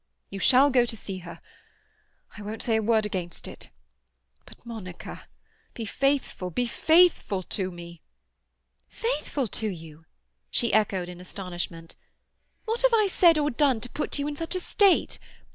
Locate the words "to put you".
13.81-14.27